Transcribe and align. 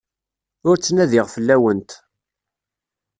Ur 0.67 0.75
ttnadiɣ 0.77 1.25
fell-awent. 1.33 1.91